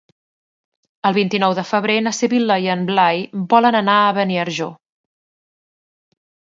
[1.09, 3.23] El vint-i-nou de febrer na Sibil·la i en Blai
[3.55, 4.75] volen anar a Beniarjó.